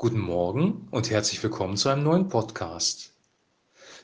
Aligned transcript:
Guten 0.00 0.20
Morgen 0.20 0.86
und 0.92 1.10
herzlich 1.10 1.42
willkommen 1.42 1.76
zu 1.76 1.88
einem 1.88 2.04
neuen 2.04 2.28
Podcast. 2.28 3.14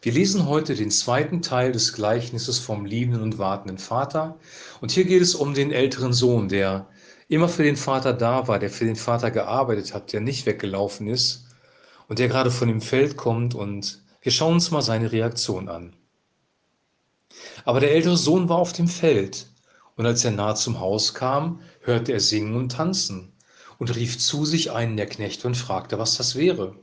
Wir 0.02 0.10
lesen 0.10 0.48
heute 0.48 0.74
den 0.74 0.90
zweiten 0.90 1.40
Teil 1.40 1.70
des 1.70 1.92
Gleichnisses 1.92 2.58
vom 2.58 2.84
liebenden 2.84 3.22
und 3.22 3.38
wartenden 3.38 3.78
Vater. 3.78 4.36
Und 4.80 4.91
hier 4.91 5.04
geht 5.04 5.22
es 5.22 5.36
um 5.36 5.54
den 5.54 5.70
älteren 5.70 6.12
Sohn, 6.12 6.49
der 6.49 6.88
immer 7.28 7.49
für 7.49 7.62
den 7.62 7.76
Vater 7.76 8.12
da 8.12 8.48
war, 8.48 8.59
der 8.59 8.70
für 8.70 8.86
den 8.86 8.96
Vater 8.96 9.30
gearbeitet 9.30 9.95
hat, 9.95 10.12
der 10.12 10.20
nicht 10.20 10.46
weggelaufen 10.46 11.07
ist 11.07 11.46
und 12.08 12.18
der 12.18 12.26
gerade 12.26 12.50
von 12.50 12.66
dem 12.66 12.80
Feld 12.80 13.16
kommt. 13.16 13.54
Und 13.54 14.02
wir 14.20 14.32
schauen 14.32 14.54
uns 14.54 14.72
mal 14.72 14.82
seine 14.82 15.12
Reaktion 15.12 15.68
an. 15.68 15.95
Aber 17.64 17.79
der 17.79 17.92
ältere 17.92 18.16
Sohn 18.16 18.48
war 18.48 18.58
auf 18.58 18.72
dem 18.72 18.88
Feld. 18.88 19.46
Und 19.95 20.06
als 20.06 20.24
er 20.24 20.32
nahe 20.32 20.56
zum 20.56 20.80
Haus 20.80 21.14
kam, 21.14 21.61
hörte 21.82 22.11
er 22.11 22.18
singen 22.18 22.56
und 22.56 22.72
tanzen 22.72 23.33
und 23.79 23.95
rief 23.95 24.18
zu 24.18 24.45
sich 24.45 24.70
einen 24.72 24.96
der 24.96 25.07
Knechte 25.07 25.46
und 25.46 25.57
fragte, 25.57 25.98
was 25.98 26.16
das 26.16 26.36
wäre. 26.36 26.76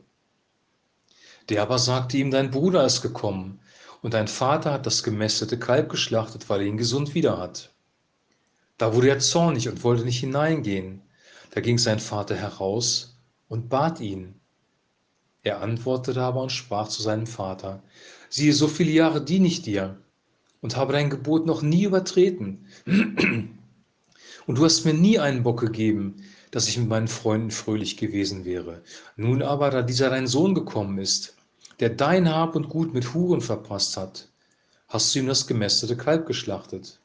Der 1.50 1.62
aber 1.62 1.80
sagte 1.80 2.18
ihm, 2.18 2.32
dein 2.32 2.52
Bruder 2.52 2.86
ist 2.86 3.02
gekommen, 3.02 3.60
und 4.02 4.14
dein 4.14 4.28
Vater 4.28 4.74
hat 4.74 4.86
das 4.86 5.04
gemästete 5.04 5.60
Kalb 5.60 5.90
geschlachtet, 5.90 6.50
weil 6.50 6.62
er 6.62 6.68
ihn 6.68 6.78
gesund 6.78 7.14
wieder 7.14 7.38
hat. 7.38 7.72
Da 8.78 8.96
wurde 8.96 9.10
er 9.10 9.20
zornig 9.20 9.70
und 9.70 9.84
wollte 9.84 10.06
nicht 10.06 10.20
hineingehen. 10.20 11.02
Da 11.52 11.62
ging 11.62 11.78
sein 11.78 12.00
Vater 12.00 12.36
heraus 12.36 13.16
und 13.48 13.70
bat 13.70 14.00
ihn. 14.00 14.40
Er 15.44 15.62
antwortete 15.62 16.22
aber 16.22 16.42
und 16.42 16.52
sprach 16.52 16.88
zu 16.88 17.02
seinem 17.02 17.28
Vater, 17.28 17.84
siehe, 18.30 18.54
so 18.54 18.68
viele 18.68 18.92
Jahre 18.92 19.24
diene 19.24 19.48
ich 19.48 19.62
dir 19.62 19.98
und 20.62 20.78
habe 20.78 20.94
dein 20.94 21.10
Gebot 21.10 21.46
noch 21.46 21.62
nie 21.62 21.84
übertreten. 21.84 22.66
Und 24.48 24.58
du 24.58 24.66
hast 24.66 24.86
mir 24.86 24.96
nie 24.96 25.20
einen 25.20 25.44
Bock 25.44 25.60
gegeben, 25.60 26.24
dass 26.52 26.68
ich 26.68 26.78
mit 26.78 26.90
meinen 26.90 27.08
Freunden 27.08 27.50
fröhlich 27.50 27.98
gewesen 27.98 28.46
wäre. 28.46 28.84
Nun 29.16 29.42
aber, 29.42 29.72
da 29.72 29.82
dieser 29.82 30.10
dein 30.10 30.28
Sohn 30.28 30.54
gekommen 30.54 30.98
ist, 30.98 31.36
der 31.80 31.90
dein 31.90 32.30
Hab 32.30 32.56
und 32.56 32.70
Gut 32.70 32.94
mit 32.94 33.14
Huren 33.14 33.42
verpasst 33.42 33.98
hat, 33.98 34.28
hast 34.90 35.16
du 35.16 35.20
ihm 35.20 35.28
das 35.28 35.48
gemästete 35.48 35.96
Kalb 35.96 36.28
geschlachtet. 36.28 37.00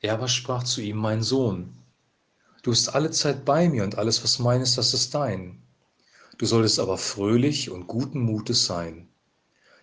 Er 0.00 0.14
aber 0.14 0.28
sprach 0.28 0.62
zu 0.62 0.80
ihm, 0.80 0.96
mein 0.96 1.22
Sohn, 1.22 1.76
du 2.62 2.70
bist 2.70 2.94
alle 2.94 3.10
Zeit 3.10 3.44
bei 3.44 3.68
mir 3.68 3.82
und 3.82 3.98
alles, 3.98 4.22
was 4.22 4.38
mein 4.38 4.60
ist, 4.60 4.78
das 4.78 4.94
ist 4.94 5.14
dein. 5.14 5.60
Du 6.38 6.46
solltest 6.46 6.78
aber 6.78 6.98
fröhlich 6.98 7.70
und 7.70 7.88
guten 7.88 8.20
Mutes 8.20 8.64
sein. 8.64 9.08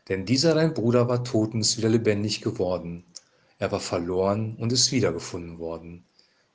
Denn 0.08 0.26
dieser 0.26 0.56
dein 0.56 0.74
Bruder 0.74 1.08
war 1.08 1.24
tot 1.24 1.54
und 1.54 1.62
ist 1.62 1.78
wieder 1.78 1.90
lebendig 1.90 2.42
geworden. 2.42 3.04
Er 3.60 3.72
war 3.72 3.80
verloren 3.80 4.56
und 4.58 4.72
ist 4.72 4.92
wiedergefunden 4.92 5.60
worden. 5.60 6.06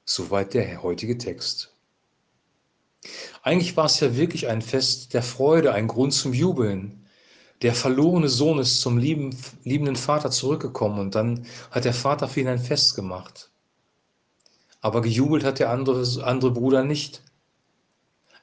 Soweit 0.04 0.54
der 0.54 0.82
heutige 0.82 1.16
Text. 1.16 1.73
Eigentlich 3.42 3.76
war 3.76 3.86
es 3.86 4.00
ja 4.00 4.16
wirklich 4.16 4.48
ein 4.48 4.62
Fest 4.62 5.14
der 5.14 5.22
Freude, 5.22 5.72
ein 5.72 5.88
Grund 5.88 6.12
zum 6.12 6.32
Jubeln. 6.32 7.06
Der 7.62 7.74
verlorene 7.74 8.28
Sohn 8.28 8.58
ist 8.58 8.80
zum 8.80 8.98
lieben, 8.98 9.36
liebenden 9.64 9.96
Vater 9.96 10.30
zurückgekommen 10.30 10.98
und 10.98 11.14
dann 11.14 11.46
hat 11.70 11.84
der 11.84 11.94
Vater 11.94 12.28
für 12.28 12.40
ihn 12.40 12.48
ein 12.48 12.58
Fest 12.58 12.94
gemacht. 12.94 13.50
Aber 14.80 15.00
gejubelt 15.00 15.44
hat 15.44 15.58
der 15.58 15.70
andere, 15.70 16.04
andere 16.24 16.50
Bruder 16.50 16.84
nicht. 16.84 17.22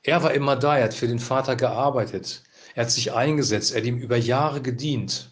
Er 0.03 0.23
war 0.23 0.33
immer 0.33 0.55
da, 0.55 0.77
er 0.77 0.85
hat 0.85 0.93
für 0.93 1.07
den 1.07 1.19
Vater 1.19 1.55
gearbeitet, 1.55 2.43
er 2.73 2.85
hat 2.85 2.91
sich 2.91 3.13
eingesetzt, 3.13 3.71
er 3.71 3.81
hat 3.81 3.87
ihm 3.87 3.99
über 3.99 4.17
Jahre 4.17 4.61
gedient. 4.61 5.29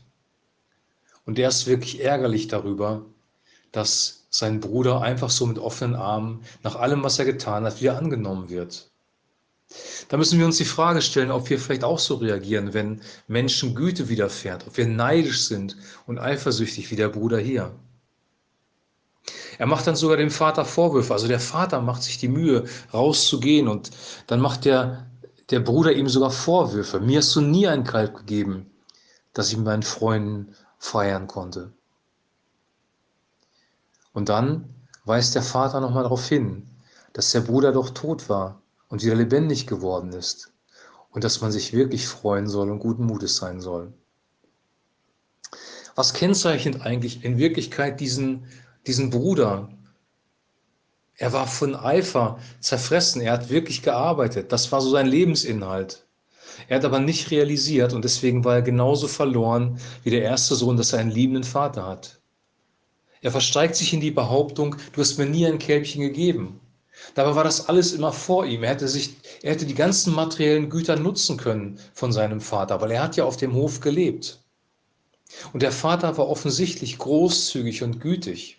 Und 1.26 1.40
er 1.40 1.50
ist 1.50 1.66
wirklich 1.66 2.04
ärgerlich 2.04 2.48
darüber, 2.48 3.06
dass 3.72 4.28
sein 4.30 4.60
Bruder 4.60 5.02
einfach 5.02 5.30
so 5.30 5.46
mit 5.46 5.58
offenen 5.58 5.96
Armen 5.96 6.44
nach 6.64 6.76
allem, 6.76 7.04
was 7.04 7.18
er 7.18 7.26
getan 7.26 7.66
hat, 7.66 7.82
wieder 7.82 7.98
angenommen 7.98 8.50
wird. 8.50 8.89
Da 10.08 10.18
müssen 10.18 10.40
wir 10.40 10.46
uns 10.48 10.58
die 10.58 10.66
Frage 10.66 11.02
stellen, 11.02 11.30
ob 11.30 11.50
wir 11.50 11.60
vielleicht 11.60 11.84
auch 11.84 12.00
so 12.00 12.16
reagieren, 12.16 12.74
wenn 12.74 13.02
Menschen 13.28 13.76
Güte 13.76 14.10
widerfährt, 14.10 14.66
ob 14.66 14.76
wir 14.78 14.88
neidisch 14.88 15.48
sind 15.48 15.78
und 16.08 16.18
eifersüchtig 16.18 16.90
wie 16.90 16.96
der 16.96 17.10
Bruder 17.10 17.38
hier. 17.38 17.72
Er 19.60 19.68
macht 19.68 19.86
dann 19.86 19.96
sogar 19.96 20.18
dem 20.18 20.32
Vater 20.32 20.66
Vorwürfe. 20.66 21.14
Also 21.14 21.28
der 21.28 21.40
Vater 21.40 21.82
macht 21.82 22.02
sich 22.02 22.18
die 22.18 22.30
Mühe, 22.30 22.66
rauszugehen 22.94 23.68
und 23.68 23.92
dann 24.26 24.40
macht 24.40 24.66
der, 24.66 25.06
der 25.52 25.60
Bruder 25.60 25.92
ihm 25.92 26.10
sogar 26.10 26.32
Vorwürfe. 26.32 27.00
Mir 27.00 27.20
hast 27.20 27.36
du 27.36 27.42
nie 27.42 27.68
ein 27.68 27.84
Kalb 27.84 28.16
gegeben, 28.16 28.72
dass 29.34 29.50
ich 29.50 29.58
mit 29.58 29.66
meinen 29.66 29.84
Freunden 29.84 30.56
feiern 30.80 31.28
konnte. 31.28 31.72
Und 34.14 34.30
dann 34.30 34.74
weist 35.06 35.36
der 35.36 35.44
Vater 35.44 35.80
nochmal 35.80 36.04
darauf 36.04 36.28
hin, 36.28 36.68
dass 37.14 37.32
der 37.32 37.42
Bruder 37.42 37.72
doch 37.72 37.92
tot 37.92 38.30
war 38.30 38.62
und 38.90 39.04
wieder 39.04 39.16
lebendig 39.16 39.68
geworden 39.68 40.12
ist 40.14 40.52
und 41.12 41.24
dass 41.24 41.42
man 41.42 41.52
sich 41.52 41.74
wirklich 41.74 42.08
freuen 42.08 42.48
soll 42.48 42.70
und 42.70 42.80
guten 42.80 43.06
Mutes 43.06 43.38
sein 43.38 43.62
soll. 43.62 43.94
Was 45.96 46.14
kennzeichnet 46.14 46.82
eigentlich 46.82 47.24
in 47.24 47.38
Wirklichkeit 47.38 48.00
diesen, 48.00 48.46
diesen 48.88 49.10
Bruder? 49.10 49.70
Er 51.16 51.34
war 51.34 51.48
von 51.48 51.76
Eifer 51.76 52.40
zerfressen, 52.62 53.22
er 53.22 53.34
hat 53.34 53.50
wirklich 53.50 53.82
gearbeitet, 53.82 54.52
das 54.52 54.72
war 54.72 54.82
so 54.82 54.90
sein 54.90 55.08
Lebensinhalt. 55.08 56.06
Er 56.68 56.78
hat 56.78 56.86
aber 56.86 57.00
nicht 57.00 57.32
realisiert 57.32 57.94
und 57.94 58.04
deswegen 58.04 58.44
war 58.44 58.56
er 58.56 58.62
genauso 58.62 59.08
verloren 59.08 59.80
wie 60.04 60.10
der 60.10 60.24
erste 60.24 60.56
Sohn, 60.56 60.78
dass 60.78 60.94
er 60.94 61.00
einen 61.00 61.12
liebenden 61.12 61.44
Vater 61.44 61.86
hat. 61.86 62.20
Er 63.22 63.32
versteigt 63.32 63.76
sich 63.76 63.94
in 63.94 64.00
die 64.00 64.12
Behauptung, 64.12 64.78
du 64.94 65.02
hast 65.02 65.18
mir 65.18 65.26
nie 65.26 65.46
ein 65.46 65.60
Kälbchen 65.60 66.02
gegeben. 66.02 66.62
Dabei 67.16 67.36
war 67.36 67.44
das 67.44 67.68
alles 67.68 67.94
immer 67.94 68.14
vor 68.14 68.46
ihm. 68.46 68.64
Er 68.64 68.72
hätte, 68.72 68.88
sich, 68.88 69.16
er 69.42 69.54
hätte 69.54 69.66
die 69.66 69.76
ganzen 69.76 70.14
materiellen 70.14 70.70
Güter 70.70 70.96
nutzen 70.96 71.38
können 71.38 71.80
von 71.94 72.12
seinem 72.12 72.42
Vater, 72.42 72.82
weil 72.82 72.92
er 72.92 73.04
hat 73.04 73.16
ja 73.16 73.26
auf 73.26 73.38
dem 73.38 73.54
Hof 73.54 73.80
gelebt. 73.80 74.40
Und 75.54 75.62
der 75.62 75.72
Vater 75.72 76.18
war 76.18 76.28
offensichtlich 76.28 76.98
großzügig 76.98 77.84
und 77.84 78.00
gütig. 78.00 78.58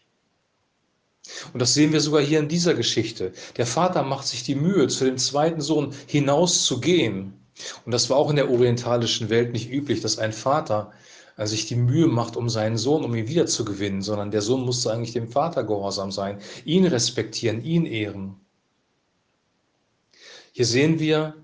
Und 1.52 1.60
das 1.60 1.74
sehen 1.74 1.92
wir 1.92 2.00
sogar 2.00 2.22
hier 2.22 2.38
in 2.38 2.48
dieser 2.48 2.74
Geschichte. 2.74 3.32
Der 3.56 3.66
Vater 3.66 4.02
macht 4.02 4.26
sich 4.26 4.42
die 4.42 4.54
Mühe, 4.54 4.88
zu 4.88 5.04
dem 5.04 5.18
zweiten 5.18 5.60
Sohn 5.60 5.94
hinauszugehen. 6.06 7.34
Und 7.84 7.92
das 7.92 8.08
war 8.08 8.16
auch 8.16 8.30
in 8.30 8.36
der 8.36 8.50
orientalischen 8.50 9.28
Welt 9.28 9.52
nicht 9.52 9.70
üblich, 9.70 10.00
dass 10.00 10.18
ein 10.18 10.32
Vater 10.32 10.92
äh, 11.40 11.46
sich 11.46 11.64
die 11.64 11.76
Mühe 11.76 12.06
macht, 12.06 12.36
um 12.36 12.50
seinen 12.50 12.76
Sohn, 12.76 13.02
um 13.02 13.14
ihn 13.14 13.26
wiederzugewinnen, 13.26 14.02
sondern 14.02 14.30
der 14.30 14.42
Sohn 14.42 14.62
musste 14.62 14.92
eigentlich 14.92 15.14
dem 15.14 15.30
Vater 15.30 15.64
gehorsam 15.64 16.12
sein, 16.12 16.38
ihn 16.66 16.84
respektieren, 16.86 17.64
ihn 17.64 17.86
ehren. 17.86 18.36
Hier 20.52 20.66
sehen 20.66 20.98
wir 20.98 21.34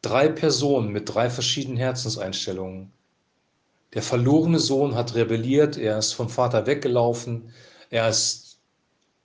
drei 0.00 0.28
Personen 0.28 0.92
mit 0.92 1.12
drei 1.12 1.28
verschiedenen 1.28 1.76
Herzenseinstellungen. 1.76 2.92
Der 3.94 4.02
verlorene 4.02 4.60
Sohn 4.60 4.94
hat 4.94 5.16
rebelliert, 5.16 5.76
er 5.76 5.98
ist 5.98 6.12
vom 6.12 6.28
Vater 6.28 6.64
weggelaufen, 6.64 7.50
er 7.90 8.08
ist, 8.08 8.60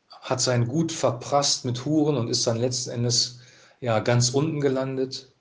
hat 0.10 0.42
sein 0.42 0.68
Gut 0.68 0.92
verprasst 0.92 1.64
mit 1.64 1.86
Huren 1.86 2.18
und 2.18 2.28
ist 2.28 2.48
dann 2.48 2.58
letzten 2.58 2.90
Endes 2.90 3.40
ja, 3.82 4.00
ganz 4.00 4.32
unten 4.32 4.62
gelandet 4.62 5.32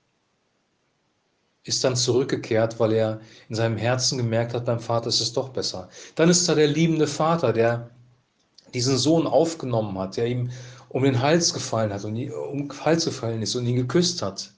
ist 1.63 1.83
dann 1.83 1.95
zurückgekehrt, 1.95 2.79
weil 2.79 2.93
er 2.93 3.19
in 3.49 3.55
seinem 3.55 3.77
Herzen 3.77 4.17
gemerkt 4.17 4.53
hat, 4.53 4.65
beim 4.65 4.79
Vater 4.79 5.07
ist 5.07 5.21
es 5.21 5.33
doch 5.33 5.49
besser. 5.49 5.89
Dann 6.15 6.29
ist 6.29 6.47
da 6.47 6.55
der 6.55 6.67
liebende 6.67 7.07
Vater, 7.07 7.53
der 7.53 7.91
diesen 8.73 8.97
Sohn 8.97 9.27
aufgenommen 9.27 9.97
hat, 9.97 10.17
der 10.17 10.27
ihm 10.27 10.49
um 10.89 11.03
den 11.03 11.21
Hals 11.21 11.53
gefallen 11.53 11.93
hat 11.93 12.05
und 12.05 12.31
um 12.31 12.69
den 12.69 12.85
Hals 12.85 13.05
gefallen 13.05 13.41
ist 13.41 13.55
und 13.55 13.65
ihn 13.65 13.75
geküsst 13.75 14.21
hat. 14.21 14.53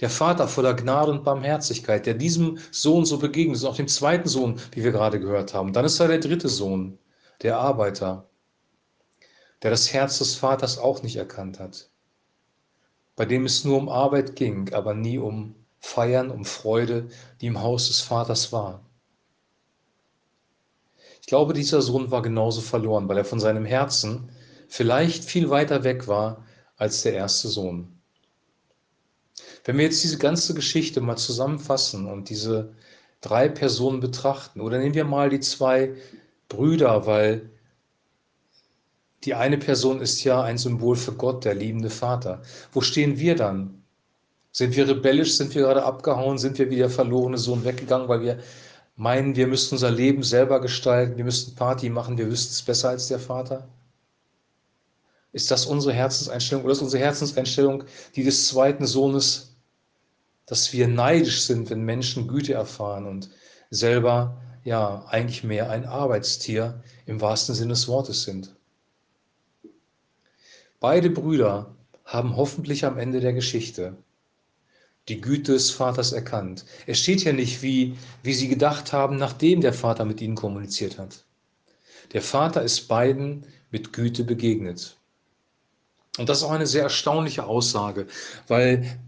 Der 0.00 0.10
Vater 0.10 0.48
voller 0.48 0.74
Gnade 0.74 1.10
und 1.10 1.24
Barmherzigkeit, 1.24 2.06
der 2.06 2.14
diesem 2.14 2.58
Sohn 2.70 3.04
so 3.04 3.18
begegnet 3.18 3.56
ist, 3.56 3.64
auch 3.64 3.76
dem 3.76 3.88
zweiten 3.88 4.28
Sohn, 4.28 4.58
wie 4.72 4.82
wir 4.82 4.92
gerade 4.92 5.20
gehört 5.20 5.52
haben. 5.52 5.72
Dann 5.72 5.84
ist 5.84 6.00
da 6.00 6.08
der 6.08 6.18
dritte 6.18 6.48
Sohn, 6.48 6.98
der 7.42 7.58
Arbeiter, 7.58 8.28
der 9.62 9.70
das 9.70 9.92
Herz 9.92 10.18
des 10.18 10.34
Vaters 10.34 10.78
auch 10.78 11.02
nicht 11.02 11.16
erkannt 11.16 11.60
hat, 11.60 11.90
bei 13.14 13.26
dem 13.26 13.44
es 13.44 13.64
nur 13.64 13.76
um 13.76 13.90
Arbeit 13.90 14.36
ging, 14.36 14.72
aber 14.72 14.94
nie 14.94 15.18
um 15.18 15.54
feiern 15.80 16.30
um 16.30 16.44
Freude, 16.44 17.08
die 17.40 17.46
im 17.46 17.60
Haus 17.60 17.88
des 17.88 18.00
Vaters 18.00 18.52
war. 18.52 18.84
Ich 21.20 21.26
glaube, 21.26 21.52
dieser 21.52 21.82
Sohn 21.82 22.10
war 22.10 22.22
genauso 22.22 22.60
verloren, 22.60 23.08
weil 23.08 23.18
er 23.18 23.24
von 23.24 23.40
seinem 23.40 23.64
Herzen 23.64 24.30
vielleicht 24.68 25.24
viel 25.24 25.50
weiter 25.50 25.84
weg 25.84 26.06
war 26.06 26.44
als 26.76 27.02
der 27.02 27.14
erste 27.14 27.48
Sohn. 27.48 28.00
Wenn 29.64 29.76
wir 29.76 29.84
jetzt 29.84 30.02
diese 30.02 30.18
ganze 30.18 30.54
Geschichte 30.54 31.00
mal 31.00 31.16
zusammenfassen 31.16 32.06
und 32.06 32.30
diese 32.30 32.74
drei 33.20 33.48
Personen 33.48 34.00
betrachten, 34.00 34.60
oder 34.60 34.78
nehmen 34.78 34.94
wir 34.94 35.04
mal 35.04 35.28
die 35.28 35.40
zwei 35.40 35.94
Brüder, 36.48 37.06
weil 37.06 37.50
die 39.24 39.34
eine 39.34 39.58
Person 39.58 40.00
ist 40.00 40.24
ja 40.24 40.42
ein 40.42 40.56
Symbol 40.56 40.96
für 40.96 41.12
Gott, 41.12 41.44
der 41.44 41.54
liebende 41.54 41.90
Vater. 41.90 42.42
Wo 42.72 42.80
stehen 42.80 43.18
wir 43.18 43.36
dann? 43.36 43.79
Sind 44.52 44.76
wir 44.76 44.88
rebellisch? 44.88 45.36
Sind 45.36 45.54
wir 45.54 45.62
gerade 45.62 45.84
abgehauen? 45.84 46.38
Sind 46.38 46.58
wir 46.58 46.70
wie 46.70 46.76
der 46.76 46.90
verlorene 46.90 47.38
Sohn 47.38 47.64
weggegangen, 47.64 48.08
weil 48.08 48.22
wir 48.22 48.38
meinen, 48.96 49.36
wir 49.36 49.46
müssten 49.46 49.76
unser 49.76 49.90
Leben 49.90 50.22
selber 50.22 50.60
gestalten, 50.60 51.16
wir 51.16 51.24
müssten 51.24 51.54
Party 51.54 51.88
machen, 51.88 52.18
wir 52.18 52.28
wüssten 52.30 52.52
es 52.52 52.62
besser 52.62 52.90
als 52.90 53.08
der 53.08 53.18
Vater? 53.18 53.68
Ist 55.32 55.50
das 55.50 55.64
unsere 55.66 55.94
Herzenseinstellung 55.94 56.64
oder 56.64 56.72
ist 56.72 56.82
unsere 56.82 57.02
Herzenseinstellung 57.02 57.84
die 58.16 58.24
des 58.24 58.48
zweiten 58.48 58.86
Sohnes, 58.86 59.56
dass 60.46 60.72
wir 60.72 60.88
neidisch 60.88 61.42
sind, 61.42 61.70
wenn 61.70 61.82
Menschen 61.82 62.26
Güte 62.26 62.52
erfahren 62.52 63.06
und 63.06 63.30
selber 63.70 64.40
ja 64.64 65.04
eigentlich 65.08 65.44
mehr 65.44 65.70
ein 65.70 65.86
Arbeitstier 65.86 66.82
im 67.06 67.20
wahrsten 67.20 67.54
Sinne 67.54 67.70
des 67.70 67.86
Wortes 67.86 68.24
sind? 68.24 68.54
Beide 70.80 71.10
Brüder 71.10 71.74
haben 72.04 72.36
hoffentlich 72.36 72.84
am 72.84 72.98
Ende 72.98 73.20
der 73.20 73.32
Geschichte 73.32 73.96
die 75.08 75.20
Güte 75.20 75.52
des 75.52 75.70
Vaters 75.70 76.12
erkannt. 76.12 76.64
Es 76.86 76.98
steht 76.98 77.24
ja 77.24 77.32
nicht, 77.32 77.62
wie, 77.62 77.96
wie 78.22 78.34
sie 78.34 78.48
gedacht 78.48 78.92
haben, 78.92 79.16
nachdem 79.16 79.60
der 79.60 79.72
Vater 79.72 80.04
mit 80.04 80.20
ihnen 80.20 80.34
kommuniziert 80.34 80.98
hat. 80.98 81.24
Der 82.12 82.22
Vater 82.22 82.62
ist 82.62 82.88
beiden 82.88 83.44
mit 83.70 83.92
Güte 83.92 84.24
begegnet. 84.24 84.96
Und 86.18 86.28
das 86.28 86.38
ist 86.38 86.44
auch 86.44 86.50
eine 86.50 86.66
sehr 86.66 86.82
erstaunliche 86.84 87.44
Aussage, 87.44 88.06
weil 88.48 88.98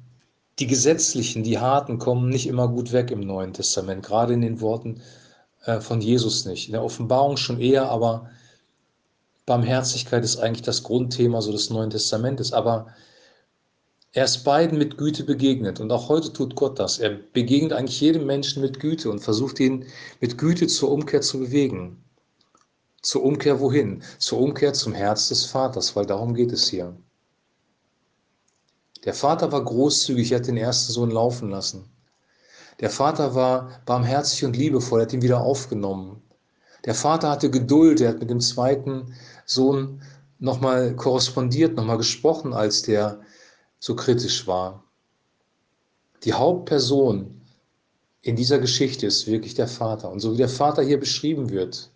die 0.58 0.66
Gesetzlichen, 0.66 1.42
die 1.42 1.58
Harten 1.58 1.98
kommen 1.98 2.28
nicht 2.28 2.46
immer 2.46 2.68
gut 2.68 2.92
weg 2.92 3.10
im 3.10 3.20
Neuen 3.20 3.52
Testament, 3.52 4.04
gerade 4.04 4.34
in 4.34 4.40
den 4.40 4.60
Worten 4.60 5.00
äh, 5.64 5.80
von 5.80 6.00
Jesus 6.00 6.44
nicht. 6.44 6.66
In 6.66 6.72
der 6.72 6.84
Offenbarung 6.84 7.36
schon 7.36 7.60
eher, 7.60 7.88
aber 7.90 8.30
Barmherzigkeit 9.46 10.22
ist 10.24 10.36
eigentlich 10.36 10.62
das 10.62 10.82
Grundthema 10.82 11.42
so 11.42 11.52
des 11.52 11.70
Neuen 11.70 11.90
Testamentes. 11.90 12.52
Aber 12.52 12.88
er 14.14 14.24
ist 14.24 14.44
beiden 14.44 14.76
mit 14.76 14.98
Güte 14.98 15.24
begegnet 15.24 15.80
und 15.80 15.90
auch 15.90 16.08
heute 16.10 16.32
tut 16.32 16.54
Gott 16.54 16.78
das. 16.78 16.98
Er 16.98 17.10
begegnet 17.10 17.72
eigentlich 17.72 18.00
jedem 18.00 18.26
Menschen 18.26 18.60
mit 18.62 18.78
Güte 18.78 19.10
und 19.10 19.20
versucht 19.20 19.58
ihn 19.58 19.86
mit 20.20 20.36
Güte 20.36 20.66
zur 20.66 20.90
Umkehr 20.90 21.22
zu 21.22 21.38
bewegen. 21.38 22.04
Zur 23.00 23.24
Umkehr 23.24 23.58
wohin? 23.58 24.02
Zur 24.18 24.40
Umkehr 24.40 24.74
zum 24.74 24.92
Herz 24.92 25.28
des 25.28 25.46
Vaters, 25.46 25.96
weil 25.96 26.04
darum 26.04 26.34
geht 26.34 26.52
es 26.52 26.68
hier. 26.68 26.94
Der 29.04 29.14
Vater 29.14 29.50
war 29.50 29.64
großzügig, 29.64 30.30
er 30.30 30.38
hat 30.38 30.46
den 30.46 30.58
ersten 30.58 30.92
Sohn 30.92 31.10
laufen 31.10 31.50
lassen. 31.50 31.86
Der 32.80 32.90
Vater 32.90 33.34
war 33.34 33.80
barmherzig 33.86 34.44
und 34.44 34.56
liebevoll, 34.56 35.00
er 35.00 35.06
hat 35.06 35.12
ihn 35.12 35.22
wieder 35.22 35.40
aufgenommen. 35.40 36.22
Der 36.84 36.94
Vater 36.94 37.30
hatte 37.30 37.50
Geduld, 37.50 38.00
er 38.00 38.10
hat 38.10 38.20
mit 38.20 38.30
dem 38.30 38.40
zweiten 38.40 39.14
Sohn 39.46 40.02
nochmal 40.38 40.94
korrespondiert, 40.96 41.76
nochmal 41.76 41.98
gesprochen, 41.98 42.52
als 42.52 42.82
der 42.82 43.20
so 43.82 43.96
kritisch 43.96 44.46
war. 44.46 44.84
Die 46.22 46.32
Hauptperson 46.32 47.40
in 48.22 48.36
dieser 48.36 48.60
Geschichte 48.60 49.06
ist 49.08 49.26
wirklich 49.26 49.54
der 49.54 49.66
Vater. 49.66 50.08
Und 50.08 50.20
so 50.20 50.32
wie 50.32 50.36
der 50.36 50.48
Vater 50.48 50.84
hier 50.84 51.00
beschrieben 51.00 51.50
wird, 51.50 51.90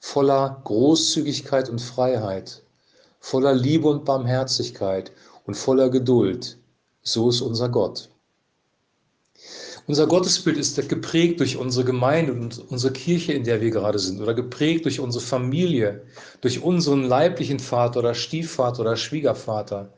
voller 0.00 0.60
Großzügigkeit 0.64 1.68
und 1.70 1.80
Freiheit, 1.80 2.64
voller 3.20 3.54
Liebe 3.54 3.88
und 3.88 4.04
Barmherzigkeit 4.04 5.12
und 5.46 5.54
voller 5.54 5.88
Geduld. 5.88 6.58
So 7.04 7.28
ist 7.28 7.42
unser 7.42 7.68
Gott. 7.68 8.08
Unser 9.86 10.08
Gottesbild 10.08 10.56
ist 10.56 10.88
geprägt 10.88 11.38
durch 11.38 11.56
unsere 11.56 11.84
Gemeinde 11.84 12.32
und 12.32 12.58
unsere 12.70 12.92
Kirche, 12.92 13.34
in 13.34 13.44
der 13.44 13.60
wir 13.60 13.70
gerade 13.70 14.00
sind, 14.00 14.20
oder 14.20 14.34
geprägt 14.34 14.84
durch 14.84 14.98
unsere 14.98 15.24
Familie, 15.24 16.02
durch 16.40 16.60
unseren 16.60 17.04
leiblichen 17.04 17.60
Vater 17.60 18.00
oder 18.00 18.14
Stiefvater 18.14 18.80
oder 18.80 18.96
Schwiegervater. 18.96 19.92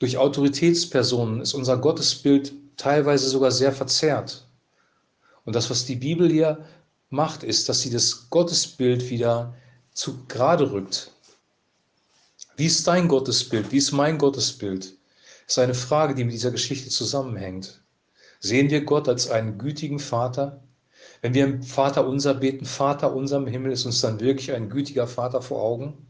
Durch 0.00 0.16
Autoritätspersonen 0.16 1.42
ist 1.42 1.52
unser 1.52 1.76
Gottesbild 1.76 2.54
teilweise 2.78 3.28
sogar 3.28 3.52
sehr 3.52 3.70
verzerrt. 3.70 4.46
Und 5.44 5.54
das, 5.54 5.68
was 5.68 5.84
die 5.84 5.96
Bibel 5.96 6.30
hier 6.30 6.64
macht, 7.10 7.42
ist, 7.42 7.68
dass 7.68 7.82
sie 7.82 7.90
das 7.90 8.30
Gottesbild 8.30 9.10
wieder 9.10 9.54
zu 9.92 10.24
gerade 10.26 10.72
rückt. 10.72 11.12
Wie 12.56 12.64
ist 12.64 12.86
dein 12.86 13.08
Gottesbild? 13.08 13.70
Wie 13.72 13.76
ist 13.76 13.92
mein 13.92 14.16
Gottesbild? 14.16 14.84
Das 15.46 15.56
ist 15.56 15.58
eine 15.58 15.74
Frage, 15.74 16.14
die 16.14 16.24
mit 16.24 16.32
dieser 16.32 16.50
Geschichte 16.50 16.88
zusammenhängt. 16.88 17.82
Sehen 18.38 18.70
wir 18.70 18.84
Gott 18.86 19.06
als 19.06 19.28
einen 19.28 19.58
gütigen 19.58 19.98
Vater? 19.98 20.62
Wenn 21.20 21.34
wir 21.34 21.44
im 21.44 21.62
Vater 21.62 22.06
unser 22.06 22.32
beten, 22.32 22.64
Vater 22.64 23.14
unser 23.14 23.36
im 23.36 23.46
Himmel, 23.46 23.72
ist 23.72 23.84
uns 23.84 24.00
dann 24.00 24.18
wirklich 24.20 24.52
ein 24.52 24.70
gütiger 24.70 25.06
Vater 25.06 25.42
vor 25.42 25.62
Augen? 25.62 26.06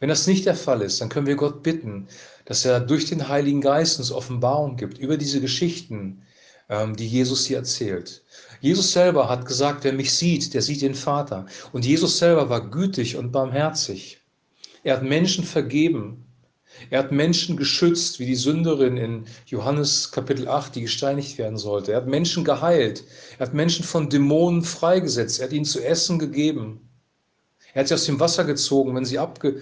Wenn 0.00 0.08
das 0.08 0.26
nicht 0.26 0.46
der 0.46 0.54
Fall 0.54 0.82
ist, 0.82 1.00
dann 1.00 1.08
können 1.08 1.26
wir 1.26 1.36
Gott 1.36 1.62
bitten, 1.62 2.08
dass 2.44 2.64
er 2.64 2.80
durch 2.80 3.06
den 3.06 3.28
Heiligen 3.28 3.60
Geist 3.60 3.98
uns 3.98 4.12
Offenbarung 4.12 4.76
gibt 4.76 4.98
über 4.98 5.16
diese 5.16 5.40
Geschichten, 5.40 6.22
ähm, 6.68 6.96
die 6.96 7.06
Jesus 7.06 7.46
hier 7.46 7.58
erzählt. 7.58 8.22
Jesus 8.60 8.92
selber 8.92 9.28
hat 9.28 9.46
gesagt, 9.46 9.84
wer 9.84 9.92
mich 9.92 10.12
sieht, 10.12 10.54
der 10.54 10.62
sieht 10.62 10.82
den 10.82 10.94
Vater. 10.94 11.46
Und 11.72 11.84
Jesus 11.84 12.18
selber 12.18 12.48
war 12.48 12.70
gütig 12.70 13.16
und 13.16 13.32
barmherzig. 13.32 14.20
Er 14.82 14.96
hat 14.96 15.02
Menschen 15.02 15.44
vergeben. 15.44 16.24
Er 16.90 17.00
hat 17.00 17.12
Menschen 17.12 17.56
geschützt, 17.56 18.18
wie 18.18 18.26
die 18.26 18.34
Sünderin 18.34 18.96
in 18.96 19.24
Johannes 19.46 20.10
Kapitel 20.10 20.46
8, 20.48 20.74
die 20.74 20.82
gesteinigt 20.82 21.38
werden 21.38 21.58
sollte. 21.58 21.92
Er 21.92 21.98
hat 21.98 22.06
Menschen 22.06 22.44
geheilt. 22.44 23.04
Er 23.38 23.46
hat 23.46 23.54
Menschen 23.54 23.84
von 23.84 24.10
Dämonen 24.10 24.62
freigesetzt. 24.62 25.40
Er 25.40 25.46
hat 25.46 25.52
ihnen 25.52 25.64
zu 25.64 25.82
essen 25.84 26.18
gegeben. 26.18 26.85
Er 27.76 27.80
hat 27.80 27.88
sie 27.88 27.94
aus 27.94 28.06
dem 28.06 28.18
Wasser 28.18 28.44
gezogen, 28.44 28.94
wenn 28.94 29.04
sie 29.04 29.18
abge, 29.18 29.60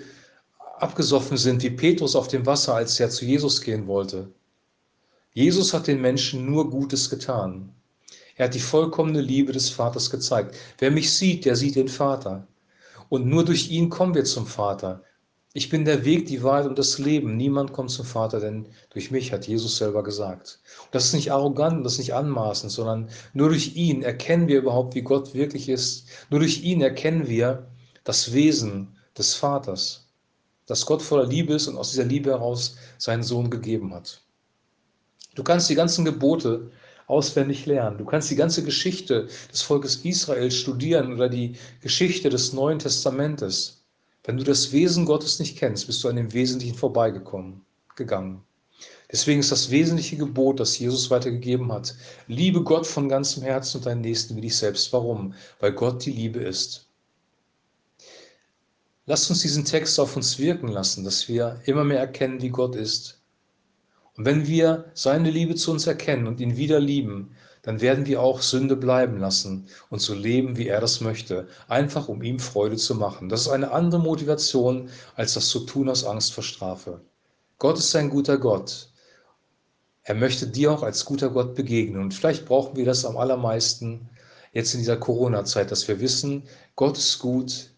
abgesoffen 0.78 1.36
sind, 1.36 1.64
wie 1.64 1.70
Petrus 1.70 2.14
auf 2.14 2.28
dem 2.28 2.46
Wasser, 2.46 2.76
als 2.76 3.00
er 3.00 3.10
zu 3.10 3.24
Jesus 3.24 3.60
gehen 3.60 3.88
wollte. 3.88 4.30
Jesus 5.32 5.74
hat 5.74 5.88
den 5.88 6.00
Menschen 6.00 6.48
nur 6.48 6.70
Gutes 6.70 7.10
getan. 7.10 7.74
Er 8.36 8.44
hat 8.44 8.54
die 8.54 8.60
vollkommene 8.60 9.20
Liebe 9.20 9.50
des 9.50 9.68
Vaters 9.68 10.10
gezeigt. 10.10 10.54
Wer 10.78 10.92
mich 10.92 11.12
sieht, 11.12 11.44
der 11.44 11.56
sieht 11.56 11.74
den 11.74 11.88
Vater. 11.88 12.46
Und 13.08 13.26
nur 13.26 13.44
durch 13.44 13.68
ihn 13.72 13.90
kommen 13.90 14.14
wir 14.14 14.24
zum 14.24 14.46
Vater. 14.46 15.02
Ich 15.52 15.68
bin 15.68 15.84
der 15.84 16.04
Weg, 16.04 16.26
die 16.26 16.44
Wahrheit 16.44 16.66
und 16.66 16.78
das 16.78 17.00
Leben. 17.00 17.36
Niemand 17.36 17.72
kommt 17.72 17.90
zum 17.90 18.04
Vater, 18.04 18.38
denn 18.38 18.68
durch 18.90 19.10
mich 19.10 19.32
hat 19.32 19.48
Jesus 19.48 19.76
selber 19.76 20.04
gesagt. 20.04 20.60
Und 20.84 20.94
das 20.94 21.06
ist 21.06 21.14
nicht 21.14 21.32
arrogant, 21.32 21.84
das 21.84 21.94
ist 21.94 21.98
nicht 21.98 22.14
anmaßend, 22.14 22.70
sondern 22.70 23.08
nur 23.32 23.48
durch 23.48 23.74
ihn 23.74 24.02
erkennen 24.02 24.46
wir 24.46 24.58
überhaupt, 24.58 24.94
wie 24.94 25.02
Gott 25.02 25.34
wirklich 25.34 25.68
ist. 25.68 26.06
Nur 26.30 26.38
durch 26.38 26.62
ihn 26.62 26.80
erkennen 26.80 27.26
wir 27.26 27.66
das 28.04 28.32
Wesen 28.32 28.96
des 29.16 29.34
Vaters, 29.34 30.06
dass 30.66 30.86
Gott 30.86 31.02
voller 31.02 31.26
Liebe 31.26 31.54
ist 31.54 31.66
und 31.66 31.76
aus 31.76 31.90
dieser 31.90 32.04
Liebe 32.04 32.30
heraus 32.30 32.76
seinen 32.98 33.22
Sohn 33.22 33.50
gegeben 33.50 33.92
hat. 33.92 34.20
Du 35.34 35.42
kannst 35.42 35.68
die 35.68 35.74
ganzen 35.74 36.04
Gebote 36.04 36.70
auswendig 37.06 37.66
lernen. 37.66 37.98
Du 37.98 38.04
kannst 38.04 38.30
die 38.30 38.36
ganze 38.36 38.62
Geschichte 38.62 39.28
des 39.52 39.62
Volkes 39.62 39.96
Israel 40.04 40.50
studieren 40.50 41.12
oder 41.12 41.28
die 41.28 41.56
Geschichte 41.80 42.30
des 42.30 42.52
Neuen 42.52 42.78
Testamentes. 42.78 43.82
Wenn 44.24 44.38
du 44.38 44.44
das 44.44 44.72
Wesen 44.72 45.04
Gottes 45.04 45.38
nicht 45.38 45.58
kennst, 45.58 45.86
bist 45.86 46.02
du 46.02 46.08
an 46.08 46.16
dem 46.16 46.32
Wesentlichen 46.32 46.76
vorbeigekommen, 46.76 47.60
gegangen. 47.94 48.42
Deswegen 49.12 49.40
ist 49.40 49.52
das 49.52 49.70
wesentliche 49.70 50.16
Gebot, 50.16 50.60
das 50.60 50.78
Jesus 50.78 51.10
weitergegeben 51.10 51.70
hat, 51.70 51.94
liebe 52.26 52.62
Gott 52.62 52.86
von 52.86 53.08
ganzem 53.08 53.42
Herzen 53.42 53.78
und 53.78 53.86
deinen 53.86 54.00
Nächsten 54.00 54.34
wie 54.34 54.40
dich 54.40 54.56
selbst. 54.56 54.92
Warum? 54.92 55.34
Weil 55.60 55.72
Gott 55.72 56.04
die 56.06 56.10
Liebe 56.10 56.40
ist. 56.40 56.86
Lasst 59.06 59.28
uns 59.30 59.40
diesen 59.40 59.64
Text 59.64 60.00
auf 60.00 60.16
uns 60.16 60.38
wirken 60.38 60.68
lassen, 60.68 61.04
dass 61.04 61.28
wir 61.28 61.60
immer 61.64 61.84
mehr 61.84 62.00
erkennen, 62.00 62.40
wie 62.40 62.50
Gott 62.50 62.74
ist 62.74 63.20
und 64.16 64.24
wenn 64.24 64.46
wir 64.46 64.84
seine 64.94 65.30
Liebe 65.30 65.54
zu 65.56 65.72
uns 65.72 65.86
erkennen 65.86 66.26
und 66.26 66.40
ihn 66.40 66.56
wieder 66.56 66.78
lieben, 66.78 67.34
dann 67.62 67.80
werden 67.80 68.06
wir 68.06 68.20
auch 68.22 68.42
Sünde 68.42 68.76
bleiben 68.76 69.18
lassen 69.18 69.66
und 69.90 70.00
so 70.00 70.14
leben, 70.14 70.56
wie 70.56 70.68
er 70.68 70.80
das 70.80 71.00
möchte, 71.00 71.48
einfach 71.66 72.08
um 72.08 72.22
ihm 72.22 72.38
Freude 72.38 72.76
zu 72.76 72.94
machen. 72.94 73.28
Das 73.28 73.42
ist 73.42 73.48
eine 73.48 73.72
andere 73.72 74.00
Motivation, 74.00 74.90
als 75.16 75.34
das 75.34 75.48
zu 75.48 75.60
tun 75.60 75.88
aus 75.88 76.04
Angst 76.04 76.32
vor 76.32 76.44
Strafe. 76.44 77.00
Gott 77.58 77.78
ist 77.78 77.96
ein 77.96 78.10
guter 78.10 78.38
Gott. 78.38 78.90
Er 80.02 80.14
möchte 80.14 80.46
dir 80.46 80.70
auch 80.70 80.82
als 80.82 81.04
guter 81.04 81.30
Gott 81.30 81.54
begegnen. 81.54 82.02
Und 82.02 82.12
vielleicht 82.12 82.44
brauchen 82.44 82.76
wir 82.76 82.84
das 82.84 83.06
am 83.06 83.16
allermeisten 83.16 84.10
jetzt 84.52 84.74
in 84.74 84.80
dieser 84.80 84.98
Corona-Zeit, 84.98 85.70
dass 85.70 85.88
wir 85.88 85.98
wissen, 86.00 86.44
Gott 86.76 86.98
ist 86.98 87.18
gut, 87.18 87.70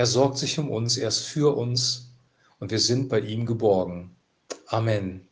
er 0.00 0.06
sorgt 0.06 0.38
sich 0.38 0.58
um 0.58 0.70
uns, 0.70 0.96
er 0.96 1.08
ist 1.08 1.26
für 1.26 1.54
uns 1.54 2.14
und 2.58 2.70
wir 2.70 2.78
sind 2.78 3.10
bei 3.10 3.20
ihm 3.20 3.44
geborgen. 3.44 4.16
Amen. 4.68 5.28